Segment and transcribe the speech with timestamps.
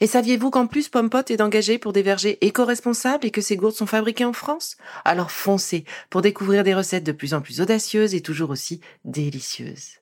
[0.00, 3.74] Et saviez-vous qu'en plus Pompot est engagé pour des vergers éco-responsables et que ces gourdes
[3.74, 4.76] sont fabriquées en France?
[5.04, 10.00] Alors foncez pour découvrir des recettes de plus en plus audacieuses et toujours aussi délicieuses.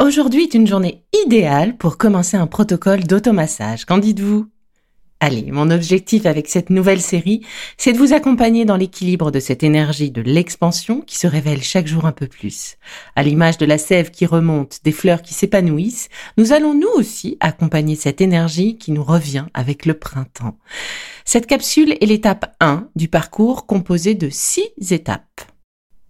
[0.00, 3.84] Aujourd'hui est une journée idéale pour commencer un protocole d'automassage.
[3.84, 4.48] Qu'en dites-vous?
[5.20, 7.44] Allez, mon objectif avec cette nouvelle série,
[7.76, 11.88] c'est de vous accompagner dans l'équilibre de cette énergie de l'expansion qui se révèle chaque
[11.88, 12.76] jour un peu plus.
[13.16, 17.36] À l'image de la sève qui remonte, des fleurs qui s'épanouissent, nous allons nous aussi
[17.40, 20.56] accompagner cette énergie qui nous revient avec le printemps.
[21.24, 25.42] Cette capsule est l'étape 1 du parcours composé de 6 étapes.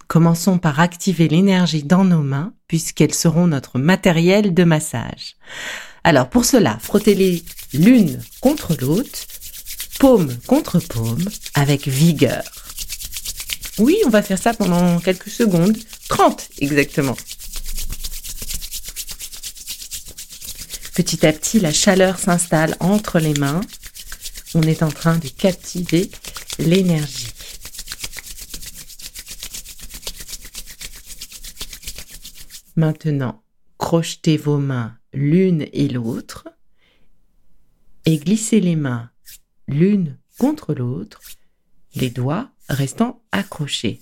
[0.06, 5.37] Commençons par activer l'énergie dans nos mains puisqu'elles seront notre matériel de massage.
[6.09, 9.27] Alors pour cela, frottez-les l'une contre l'autre,
[9.98, 12.45] paume contre paume, avec vigueur.
[13.77, 15.77] Oui, on va faire ça pendant quelques secondes,
[16.09, 17.15] 30 exactement.
[20.95, 23.61] Petit à petit, la chaleur s'installe entre les mains.
[24.55, 26.11] On est en train de captiver
[26.59, 27.34] l'énergie.
[32.77, 33.43] Maintenant,
[33.77, 36.48] crochetez vos mains l'une et l'autre
[38.04, 39.10] et glissez les mains
[39.69, 41.20] l'une contre l'autre,
[41.94, 44.00] les doigts restant accrochés.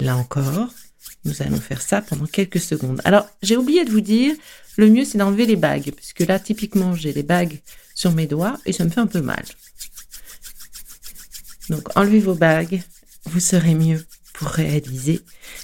[0.00, 0.72] Là encore,
[1.24, 3.00] nous allons faire ça pendant quelques secondes.
[3.04, 4.34] Alors, j'ai oublié de vous dire,
[4.76, 7.60] le mieux c'est d'enlever les bagues, puisque là, typiquement, j'ai les bagues
[7.94, 9.44] sur mes doigts et ça me fait un peu mal.
[11.68, 12.82] Donc, enlevez vos bagues,
[13.26, 15.20] vous serez mieux pour réaliser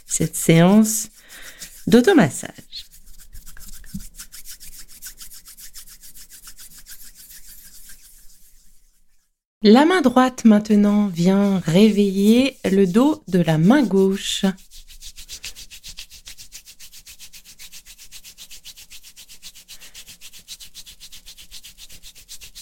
[0.06, 1.08] cette séance
[1.88, 2.84] d'automassage.
[9.62, 14.44] La main droite maintenant vient réveiller le dos de la main gauche.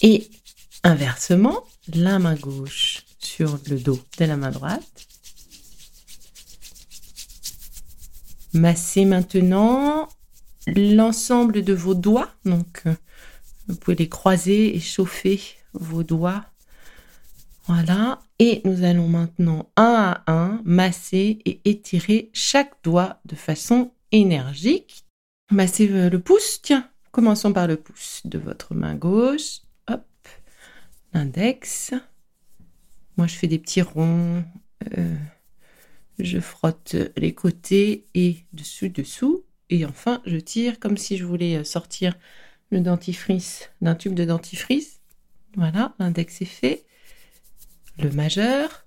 [0.01, 0.29] Et
[0.83, 4.96] inversement, la main gauche sur le dos de la main droite.
[8.53, 10.07] Massez maintenant
[10.75, 12.29] l'ensemble de vos doigts.
[12.45, 12.93] Donc, euh,
[13.67, 15.39] vous pouvez les croiser et chauffer
[15.73, 16.45] vos doigts.
[17.65, 18.19] Voilà.
[18.39, 25.05] Et nous allons maintenant un à un masser et étirer chaque doigt de façon énergique.
[25.51, 26.61] Massez euh, le pouce.
[26.61, 29.61] Tiens, commençons par le pouce de votre main gauche.
[29.89, 30.05] Hop.
[31.13, 31.93] L'index.
[33.17, 34.43] Moi, je fais des petits ronds.
[34.97, 35.15] Euh,
[36.19, 41.63] je frotte les côtés et dessus dessous et enfin je tire comme si je voulais
[41.63, 42.13] sortir
[42.71, 44.99] le dentifrice d'un tube de dentifrice.
[45.55, 46.85] Voilà, l'index est fait.
[47.97, 48.85] Le majeur.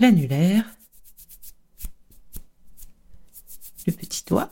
[0.00, 0.64] L'annulaire.
[3.86, 4.50] Le petit doigt.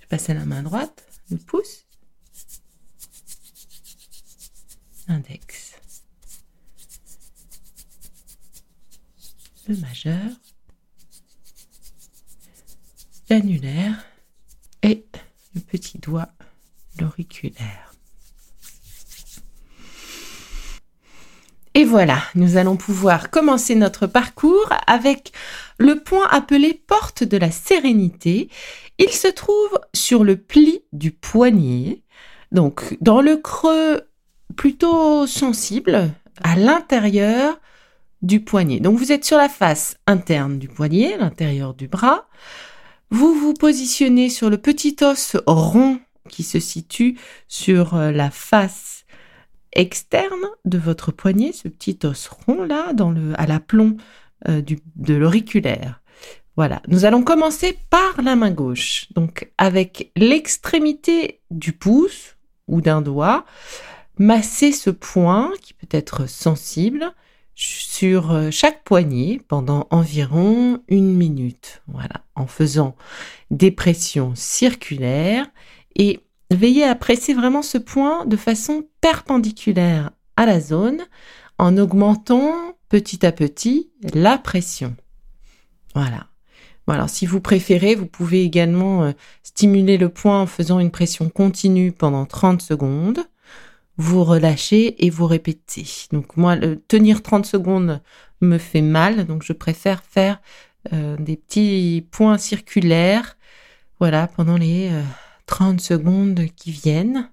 [0.00, 1.84] Je passe à la main droite, le pouce.
[5.08, 5.72] L'index.
[9.68, 10.30] Le majeur,
[13.30, 14.04] l'annulaire
[14.82, 15.04] et
[15.54, 16.28] le petit doigt,
[16.98, 17.92] l'auriculaire.
[21.74, 25.32] Et voilà, nous allons pouvoir commencer notre parcours avec
[25.78, 28.50] le point appelé porte de la sérénité.
[28.98, 32.02] Il se trouve sur le pli du poignet,
[32.50, 34.02] donc dans le creux
[34.54, 36.10] plutôt sensible,
[36.42, 37.58] à l'intérieur
[38.22, 38.80] du poignet.
[38.80, 42.28] Donc vous êtes sur la face interne du poignet, l'intérieur du bras.
[43.10, 45.98] Vous vous positionnez sur le petit os rond
[46.28, 49.04] qui se situe sur euh, la face
[49.72, 52.92] externe de votre poignet, ce petit os rond là,
[53.36, 53.96] à l'aplomb
[54.48, 54.62] euh,
[54.96, 56.00] de l'auriculaire.
[56.56, 59.06] Voilà, nous allons commencer par la main gauche.
[59.14, 62.36] Donc avec l'extrémité du pouce
[62.68, 63.44] ou d'un doigt,
[64.18, 67.14] masser ce point qui peut être sensible
[67.54, 71.82] sur euh, chaque poignet pendant environ une minute.
[71.88, 72.96] Voilà, en faisant
[73.50, 75.46] des pressions circulaires
[75.96, 76.20] et
[76.50, 81.02] veillez à presser vraiment ce point de façon perpendiculaire à la zone
[81.58, 82.54] en augmentant
[82.88, 84.96] petit à petit la pression.
[85.94, 86.26] Voilà.
[86.88, 89.12] Voilà, si vous préférez, vous pouvez également euh,
[89.44, 93.24] stimuler le point en faisant une pression continue pendant 30 secondes
[93.96, 95.84] vous relâchez et vous répétez.
[96.12, 96.56] Donc moi,
[96.88, 98.00] tenir 30 secondes
[98.40, 100.40] me fait mal, donc je préfère faire
[100.92, 103.36] euh, des petits points circulaires,
[104.00, 104.90] voilà, pendant les
[105.46, 107.30] 30 euh, secondes qui viennent.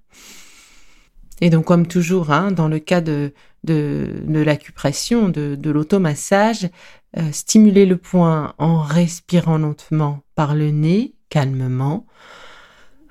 [1.41, 3.33] Et donc, comme toujours, hein, dans le cas de,
[3.63, 6.69] de, l'acupression, de, de l'automassage,
[7.17, 12.05] euh, stimuler le point en respirant lentement par le nez, calmement,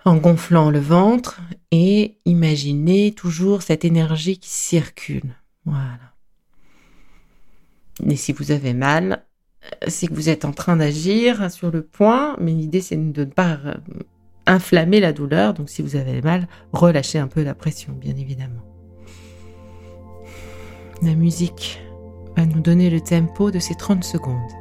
[0.08, 1.40] en gonflant le ventre
[1.70, 5.36] et imaginez toujours cette énergie qui circule.
[5.64, 6.14] Voilà.
[8.08, 9.24] Et si vous avez mal,
[9.86, 13.30] c'est que vous êtes en train d'agir sur le point, mais l'idée c'est de ne
[13.30, 13.74] pas euh,
[14.46, 15.54] inflammer la douleur.
[15.54, 18.62] Donc si vous avez mal, relâchez un peu la pression, bien évidemment.
[21.02, 21.80] La musique
[22.36, 24.57] va nous donner le tempo de ces 30 secondes.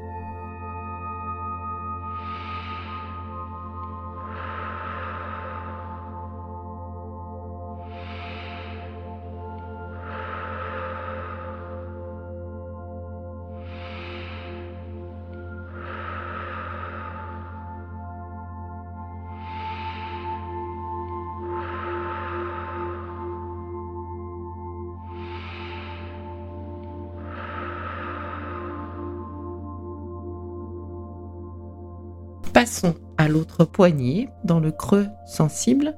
[32.57, 35.95] Passons à l'autre poignet, dans le creux sensible,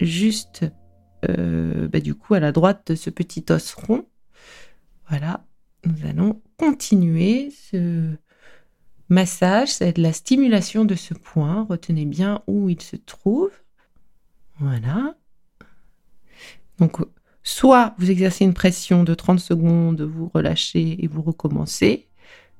[0.00, 0.64] juste
[1.28, 4.04] euh, bah, du coup à la droite de ce petit os rond.
[5.08, 5.44] Voilà,
[5.84, 8.10] nous allons continuer ce
[9.10, 11.68] massage, c'est de la stimulation de ce point.
[11.70, 13.52] Retenez bien où il se trouve.
[14.58, 15.14] Voilà.
[16.80, 16.96] Donc,
[17.44, 22.08] soit vous exercez une pression de 30 secondes, vous relâchez et vous recommencez,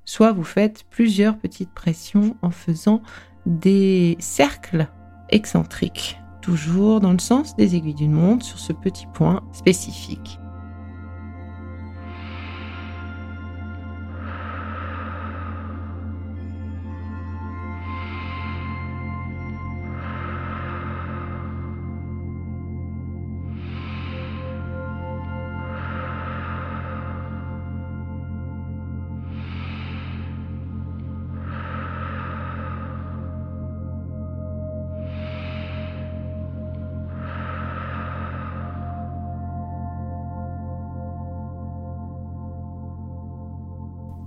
[0.04, 3.02] soit vous faites plusieurs petites pressions en faisant
[3.46, 4.88] des cercles
[5.28, 10.39] excentriques, toujours dans le sens des aiguilles d'une montre sur ce petit point spécifique.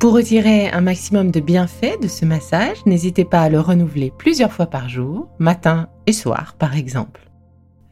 [0.03, 4.51] Pour retirer un maximum de bienfaits de ce massage, n'hésitez pas à le renouveler plusieurs
[4.51, 7.21] fois par jour, matin et soir par exemple.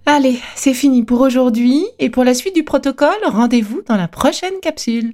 [0.06, 4.60] Allez, c'est fini pour aujourd'hui et pour la suite du protocole, rendez-vous dans la prochaine
[4.62, 5.14] capsule.